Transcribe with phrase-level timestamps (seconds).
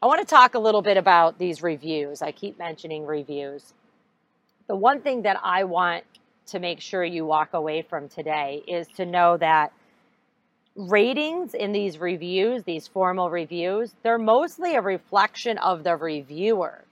[0.00, 2.22] I want to talk a little bit about these reviews.
[2.22, 3.74] I keep mentioning reviews.
[4.68, 6.04] The one thing that I want
[6.46, 9.72] to make sure you walk away from today is to know that
[10.76, 16.84] ratings in these reviews, these formal reviews, they're mostly a reflection of the reviewer.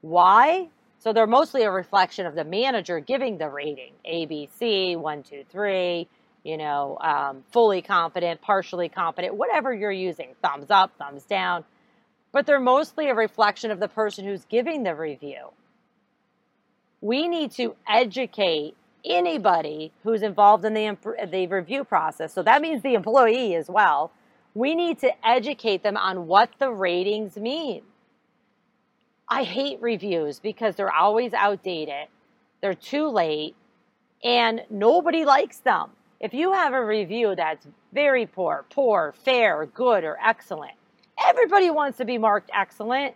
[0.00, 0.68] Why?
[1.00, 6.06] So they're mostly a reflection of the manager giving the rating ABC, one, two, three,
[6.44, 11.64] you know, um, fully competent, partially competent, whatever you're using, thumbs up, thumbs down
[12.32, 15.50] but they're mostly a reflection of the person who's giving the review.
[17.00, 20.96] We need to educate anybody who's involved in the,
[21.30, 22.32] the review process.
[22.32, 24.12] So that means the employee as well.
[24.54, 27.82] We need to educate them on what the ratings mean.
[29.28, 32.08] I hate reviews because they're always outdated,
[32.60, 33.56] they're too late,
[34.22, 35.90] and nobody likes them.
[36.20, 40.74] If you have a review that's very poor, poor, fair, good, or excellent,
[41.32, 43.14] everybody wants to be marked excellent.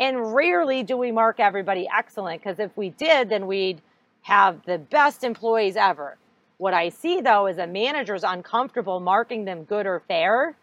[0.00, 3.80] And rarely do we mark everybody excellent because if we did, then we'd
[4.22, 6.18] have the best employees ever.
[6.58, 10.56] What I see though is a manager's uncomfortable marking them good or fair.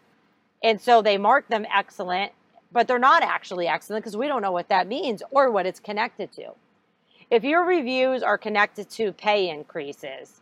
[0.62, 2.32] And so they mark them excellent,
[2.70, 5.80] but they're not actually excellent because we don't know what that means or what it's
[5.80, 6.50] connected to.
[7.30, 10.40] If your reviews are connected to pay increases,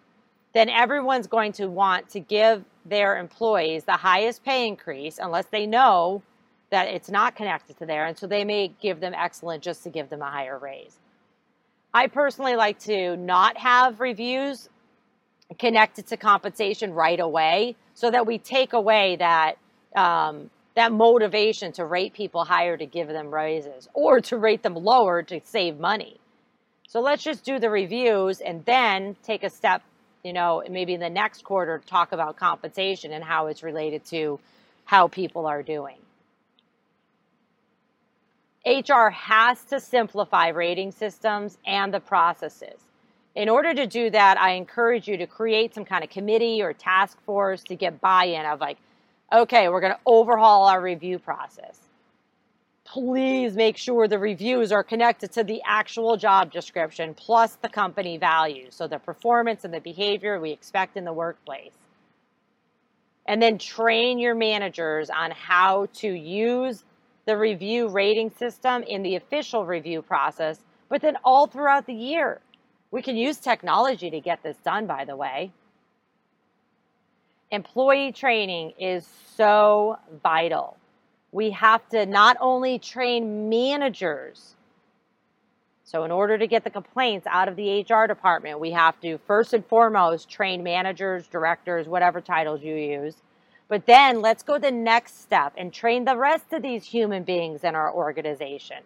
[0.54, 5.66] then everyone's going to want to give their employees the highest pay increase unless they
[5.66, 6.22] know
[6.70, 8.06] that it's not connected to there.
[8.06, 10.96] And so they may give them excellent just to give them a higher raise.
[11.94, 14.68] I personally like to not have reviews
[15.58, 19.56] connected to compensation right away so that we take away that
[19.96, 24.74] um, that motivation to rate people higher to give them raises or to rate them
[24.74, 26.20] lower to save money.
[26.86, 29.82] So let's just do the reviews and then take a step,
[30.22, 34.38] you know, maybe in the next quarter talk about compensation and how it's related to
[34.84, 35.96] how people are doing.
[38.68, 42.78] HR has to simplify rating systems and the processes.
[43.34, 46.74] In order to do that, I encourage you to create some kind of committee or
[46.74, 48.76] task force to get buy in of like,
[49.32, 51.78] okay, we're going to overhaul our review process.
[52.84, 58.18] Please make sure the reviews are connected to the actual job description plus the company
[58.18, 58.74] values.
[58.74, 61.72] So the performance and the behavior we expect in the workplace.
[63.26, 66.82] And then train your managers on how to use
[67.28, 72.40] the review rating system in the official review process, but then all throughout the year.
[72.90, 75.52] We can use technology to get this done, by the way.
[77.50, 79.06] Employee training is
[79.36, 80.78] so vital.
[81.30, 84.54] We have to not only train managers,
[85.84, 89.18] so in order to get the complaints out of the HR department, we have to
[89.26, 93.16] first and foremost train managers, directors, whatever titles you use.
[93.68, 97.64] But then let's go the next step and train the rest of these human beings
[97.64, 98.78] in our organization.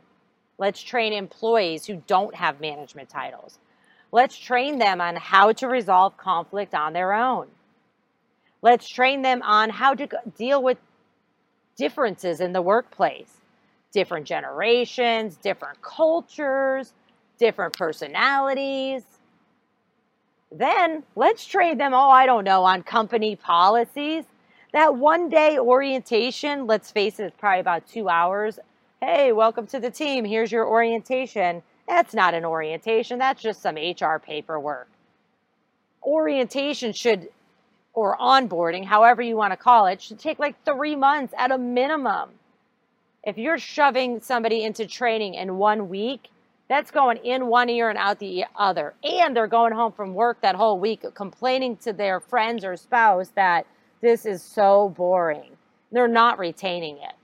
[0.58, 3.58] Let's train employees who don't have management titles.
[4.10, 7.46] Let's train them on how to resolve conflict on their own.
[8.60, 10.78] Let's train them on how to deal with
[11.76, 13.38] differences in the workplace
[13.92, 16.94] different generations, different cultures,
[17.38, 19.02] different personalities.
[20.50, 24.24] Then let's train them, oh, I don't know, on company policies
[24.72, 28.58] that one day orientation, let's face it, it's probably about two hours.
[29.00, 30.24] Hey, welcome to the team.
[30.24, 31.62] Here's your orientation.
[31.86, 34.88] That's not an orientation, that's just some HR paperwork.
[36.02, 37.28] Orientation should,
[37.92, 41.58] or onboarding, however you want to call it, should take like three months at a
[41.58, 42.30] minimum.
[43.24, 46.28] If you're shoving somebody into training in one week,
[46.68, 48.94] that's going in one ear and out the other.
[49.04, 53.28] And they're going home from work that whole week complaining to their friends or spouse
[53.34, 53.66] that
[54.02, 55.56] this is so boring.
[55.92, 57.14] They're not retaining it.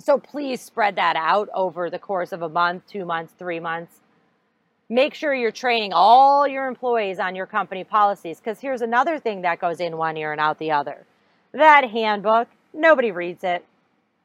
[0.00, 3.94] So please spread that out over the course of a month, two months, three months.
[4.88, 9.42] Make sure you're training all your employees on your company policies because here's another thing
[9.42, 11.06] that goes in one ear and out the other.
[11.52, 13.64] That handbook, nobody reads it.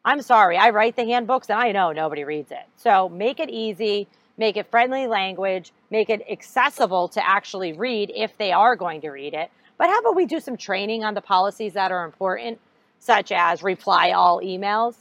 [0.03, 2.65] I'm sorry, I write the handbooks and I know nobody reads it.
[2.75, 4.07] So make it easy,
[4.37, 9.09] make it friendly language, make it accessible to actually read if they are going to
[9.09, 9.51] read it.
[9.77, 12.59] But how about we do some training on the policies that are important,
[12.99, 14.95] such as reply all emails?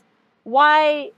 [0.46, 1.10] why,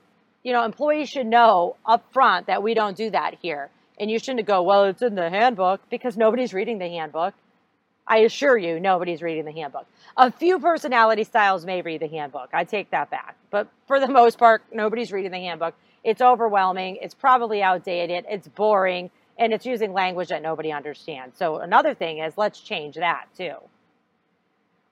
[0.43, 3.69] you know, employees should know up front that we don't do that here.
[4.01, 7.35] And you shouldn't go, well, it's in the handbook because nobody's reading the handbook.
[8.07, 9.85] I assure you, nobody's reading the handbook.
[10.17, 12.49] A few personality styles may read the handbook.
[12.55, 13.37] I take that back.
[13.51, 15.75] But for the most part, nobody's reading the handbook.
[16.03, 16.97] It's overwhelming.
[17.03, 18.25] It's probably outdated.
[18.31, 19.11] It's boring.
[19.39, 21.39] And it's using language that nobody understands.
[21.39, 23.55] So, another thing is let's change that too.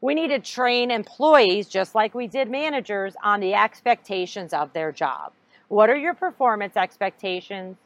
[0.01, 4.93] We need to train employees, just like we did managers, on the expectations of their
[4.93, 5.33] job.
[5.69, 7.77] What are your performance expectations?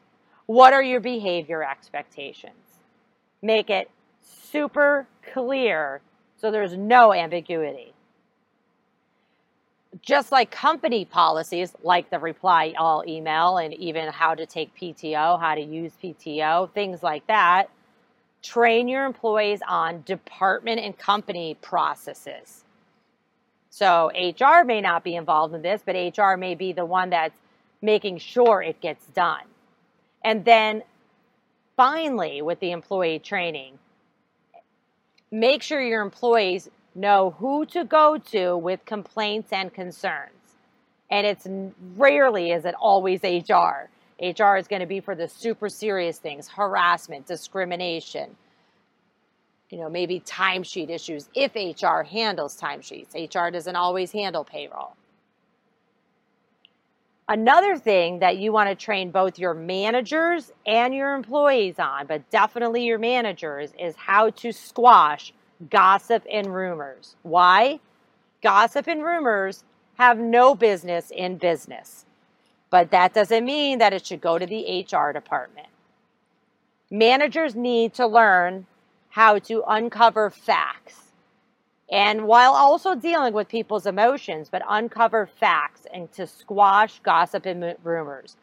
[0.46, 2.54] What are your behavior expectations?
[3.40, 3.90] Make it
[4.20, 6.02] super clear
[6.36, 7.92] so there's no ambiguity.
[10.00, 15.40] Just like company policies, like the reply all email and even how to take PTO,
[15.40, 17.70] how to use PTO, things like that,
[18.42, 22.64] train your employees on department and company processes.
[23.70, 27.38] So HR may not be involved in this, but HR may be the one that's
[27.82, 29.44] making sure it gets done.
[30.22, 30.82] And then
[31.76, 33.78] finally, with the employee training,
[35.30, 40.30] make sure your employees know who to go to with complaints and concerns.
[41.10, 41.46] And it's
[41.96, 43.88] rarely is it always HR.
[44.20, 48.36] HR is going to be for the super serious things, harassment, discrimination,
[49.70, 53.14] you know, maybe timesheet issues if HR handles timesheets.
[53.14, 54.94] HR doesn't always handle payroll.
[57.28, 62.28] Another thing that you want to train both your managers and your employees on, but
[62.30, 65.32] definitely your managers, is how to squash
[65.68, 67.16] gossip and rumors.
[67.22, 67.80] Why?
[68.42, 69.64] Gossip and rumors
[69.98, 72.06] have no business in business,
[72.70, 75.68] but that doesn't mean that it should go to the HR department.
[76.90, 78.66] Managers need to learn
[79.10, 81.10] how to uncover facts
[81.90, 87.74] and while also dealing with people's emotions, but uncover facts and to squash gossip and
[87.82, 88.36] rumors.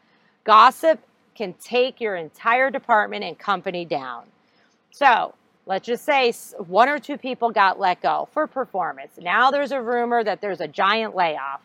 [0.44, 1.00] Gossip
[1.34, 4.24] can take your entire department and company down.
[4.90, 5.34] So
[5.68, 9.12] let's just say one or two people got let go for performance.
[9.20, 11.60] Now there's a rumor that there's a giant layoff.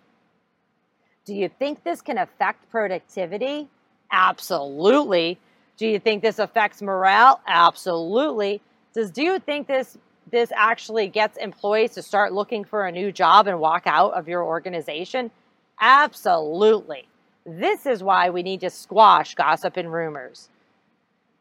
[1.25, 3.69] Do you think this can affect productivity?
[4.11, 5.39] Absolutely.
[5.77, 7.39] Do you think this affects morale?
[7.47, 8.61] Absolutely.
[8.93, 9.97] Does do you think this
[10.29, 14.27] this actually gets employees to start looking for a new job and walk out of
[14.27, 15.31] your organization?
[15.79, 17.07] Absolutely.
[17.45, 20.49] This is why we need to squash gossip and rumors.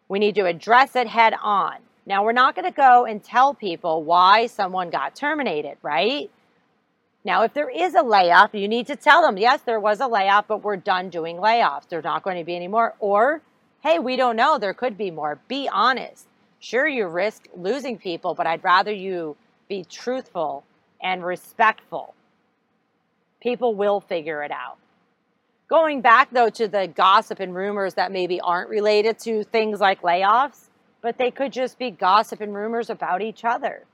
[0.08, 1.76] We need to address it head on.
[2.04, 6.30] Now, we're not going to go and tell people why someone got terminated, right?
[7.24, 10.08] Now, if there is a layoff, you need to tell them, yes, there was a
[10.08, 11.88] layoff, but we're done doing layoffs.
[11.88, 12.94] There's not going to be any more.
[12.98, 13.40] Or,
[13.82, 14.58] hey, we don't know.
[14.58, 15.38] There could be more.
[15.46, 16.26] Be honest.
[16.58, 19.36] Sure, you risk losing people, but I'd rather you
[19.68, 20.64] be truthful
[21.00, 22.14] and respectful.
[23.40, 24.78] People will figure it out.
[25.68, 30.02] Going back, though, to the gossip and rumors that maybe aren't related to things like
[30.02, 30.68] layoffs,
[31.02, 33.84] but they could just be gossip and rumors about each other.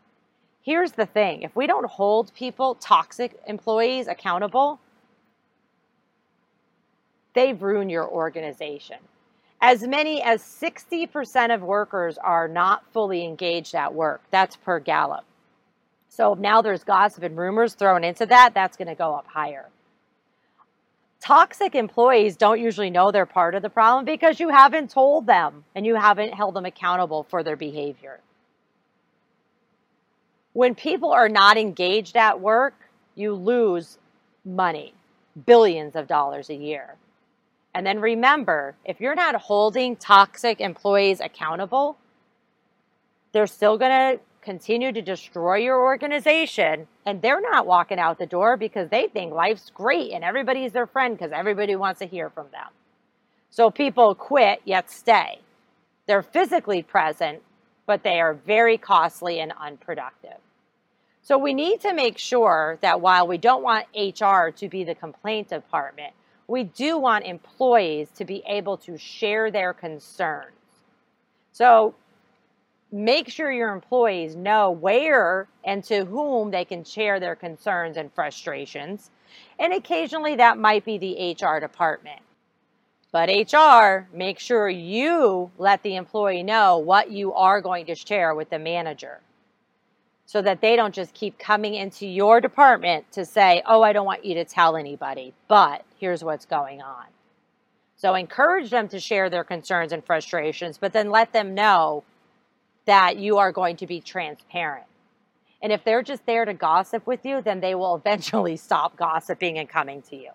[0.62, 4.78] Here's the thing if we don't hold people, toxic employees, accountable,
[7.34, 8.98] they've ruined your organization.
[9.60, 14.22] As many as 60% of workers are not fully engaged at work.
[14.30, 15.24] That's per Gallup.
[16.10, 19.68] So now there's gossip and rumors thrown into that, that's going to go up higher.
[21.20, 25.64] Toxic employees don't usually know they're part of the problem because you haven't told them
[25.74, 28.20] and you haven't held them accountable for their behavior.
[30.52, 32.74] When people are not engaged at work,
[33.14, 33.98] you lose
[34.44, 34.94] money,
[35.46, 36.94] billions of dollars a year.
[37.74, 41.98] And then remember, if you're not holding toxic employees accountable,
[43.32, 46.86] they're still going to continue to destroy your organization.
[47.06, 50.86] And they're not walking out the door because they think life's great and everybody's their
[50.86, 52.68] friend because everybody wants to hear from them.
[53.50, 55.40] So people quit yet stay.
[56.06, 57.42] They're physically present,
[57.86, 60.38] but they are very costly and unproductive.
[61.22, 64.94] So we need to make sure that while we don't want HR to be the
[64.94, 66.14] complaint department,
[66.46, 70.54] we do want employees to be able to share their concerns.
[71.52, 71.94] So
[72.90, 78.12] make sure your employees know where and to whom they can share their concerns and
[78.12, 79.10] frustrations.
[79.58, 82.20] And occasionally that might be the HR department.
[83.10, 88.34] But HR, make sure you let the employee know what you are going to share
[88.34, 89.20] with the manager
[90.26, 94.04] so that they don't just keep coming into your department to say, oh, I don't
[94.04, 97.06] want you to tell anybody, but here's what's going on.
[97.96, 102.04] So encourage them to share their concerns and frustrations, but then let them know
[102.88, 104.86] that you are going to be transparent.
[105.60, 109.58] And if they're just there to gossip with you, then they will eventually stop gossiping
[109.58, 110.30] and coming to you.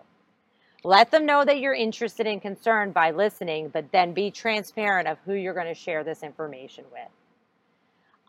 [0.84, 5.18] Let them know that you're interested and concerned by listening, but then be transparent of
[5.24, 7.08] who you're going to share this information with.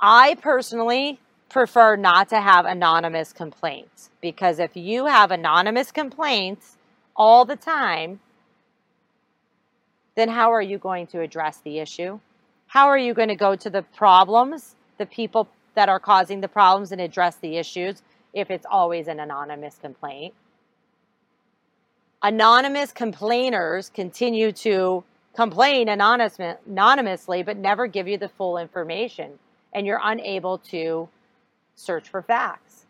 [0.02, 6.78] I personally prefer not to have anonymous complaints because if you have anonymous complaints
[7.16, 8.22] all the time,
[10.16, 12.20] then how are you going to address the issue?
[12.76, 16.50] How are you going to go to the problems, the people that are causing the
[16.50, 18.02] problems, and address the issues
[18.34, 20.34] if it's always an anonymous complaint?
[22.22, 29.40] Anonymous complainers continue to complain anonymous, anonymously, but never give you the full information,
[29.72, 31.08] and you're unable to
[31.78, 32.88] search for facts.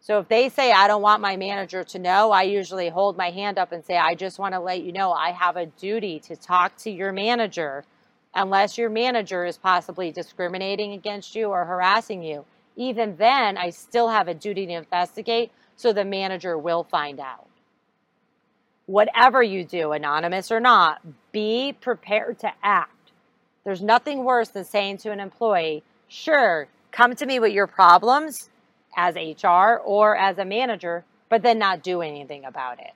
[0.00, 3.28] So if they say, I don't want my manager to know, I usually hold my
[3.28, 6.18] hand up and say, I just want to let you know I have a duty
[6.20, 7.84] to talk to your manager
[8.34, 12.44] unless your manager is possibly discriminating against you or harassing you.
[12.76, 17.46] Even then, I still have a duty to investigate, so the manager will find out.
[18.86, 23.12] Whatever you do, anonymous or not, be prepared to act.
[23.64, 28.50] There's nothing worse than saying to an employee, Sure, come to me with your problems
[28.96, 32.92] as HR or as a manager, but then not do anything about it.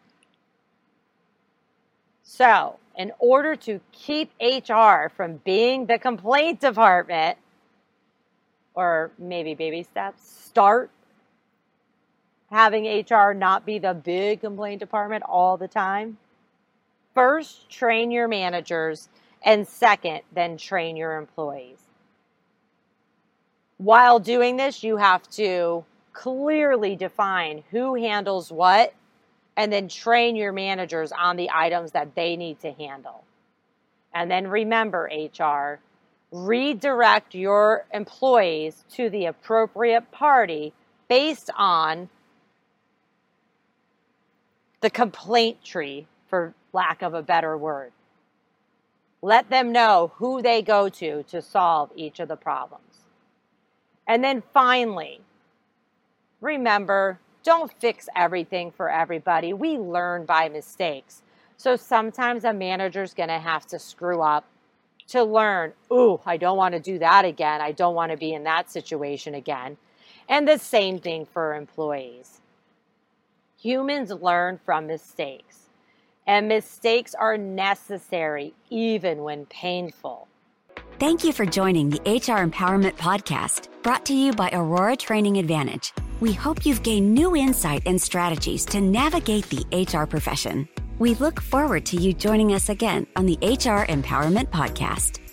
[2.23, 7.37] So, in order to keep HR from being the complaint department,
[8.75, 10.91] or maybe baby steps, start
[12.51, 16.17] having HR not be the big complaint department all the time.
[17.15, 19.09] First, train your managers,
[19.43, 21.79] and second, then train your employees.
[23.79, 28.95] While doing this, you have to clearly define who handles what
[29.57, 33.25] and then train your managers on the items that they need to handle.
[34.15, 35.81] And then remember, HR,
[36.31, 40.73] redirect your employees to the appropriate party
[41.09, 42.09] based on
[44.81, 47.93] the complaint tree, for lack of a better word.
[49.23, 52.83] Let them know who they go to to solve each of the problems.
[54.07, 55.21] And then finally,
[56.41, 59.53] remember, don't fix everything for everybody.
[59.53, 61.23] We learn by mistakes.
[61.57, 64.45] So sometimes a manager's going to have to screw up
[65.09, 67.61] to learn, ooh, I don't want to do that again.
[67.61, 69.77] I don't want to be in that situation again.
[70.29, 72.41] And the same thing for employees.
[73.61, 75.69] Humans learn from mistakes,
[76.27, 80.27] and mistakes are necessary even when painful.
[80.99, 85.93] Thank you for joining the HR Empowerment Podcast, brought to you by Aurora Training Advantage.
[86.21, 90.67] We hope you've gained new insight and strategies to navigate the HR profession.
[90.99, 95.26] We look forward to you joining us again on the HR Empowerment Podcast.